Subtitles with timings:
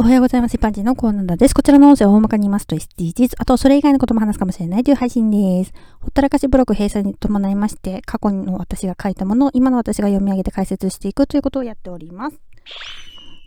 [0.00, 0.54] おはようございます。
[0.54, 1.54] 一般人のコーナーです。
[1.56, 5.72] こちらの音声を大まかに言いますと SDGs、あとそれ以外のことも話すかもしれないという配信です。
[6.00, 12.40] ほったらかしブログ閉鎖に伴いまして、過去の私が書いたものを今の私が読み上げて解説していくということをやっております。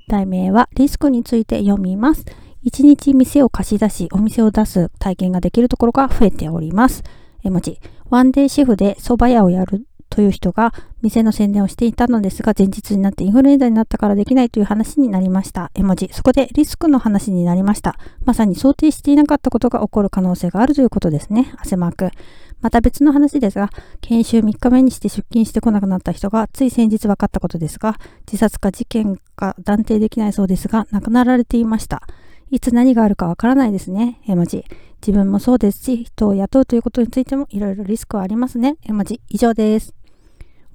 [0.09, 2.25] 題名はリスクについて読みます。
[2.65, 7.01] 1日店を貸し出し、お店を出す体験ができるところが増えております。
[7.45, 7.79] 絵文字。
[8.09, 15.71] ワンデーシェフで蕎麦屋をやるという人が店の宣伝をしていたのですが、前日になってインフルエンザになったからできないという話になりました。
[15.73, 16.09] 絵文字。
[16.11, 17.97] そこでリスクの話になりました。
[18.25, 21.53] まさに想定していなかったことが起こる可能性があるということですね。
[21.57, 22.11] 汗マーク。
[22.59, 23.69] また別の話ですが、
[24.01, 27.97] 研修3日目にして出勤してこなくなった人が、つい先日分かったことですが、
[28.27, 32.03] 自殺か事件か断定できないそうですが、亡くなられていました。
[32.51, 34.19] いつ何があるかわからないですね。
[34.27, 34.65] 絵文字。
[35.01, 38.75] 自分もそうですし、人を雇うということについてもいろいろリスクはありますね。
[38.83, 39.21] 絵文字。
[39.29, 40.00] 以上です。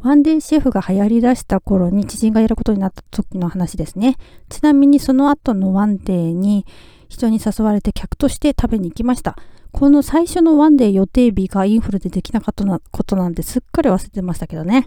[0.00, 4.16] ワンデーシェフが流行り出した頃に知人がやることになった時の話ですね。
[4.48, 6.66] ちなみにその後のワンデーに
[7.08, 9.36] 人に誘われて客として食べに行きました。
[9.72, 14.86] この最初のワンデー予定日がインフルでできなかったことなんですっかり忘れてましたけどね。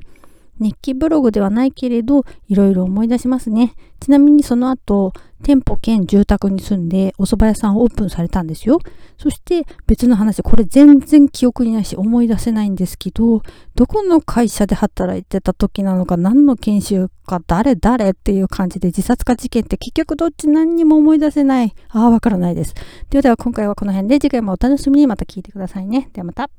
[0.59, 3.73] 日記ブログではないけれど、いろいろ思い出しますね。
[3.99, 8.79] ちなみにその後、店舗兼住宅に住んでお蕎麦屋さんをオープンされたんですよ。
[9.17, 13.41] そして別の話、これ全然記憶にないし思い出せないんですけど、
[13.75, 21.73] どこの会社で働いてた時なのか、何の研修か、誰誰っていう感じで自殺か事件って結局どっち何にも思い出せない。
[21.89, 22.73] ああ、わからないです。
[23.09, 26.09] ではでは今回はこの辺で次回もお楽しみにまた聞いてくださいね。
[26.13, 26.49] ではまた。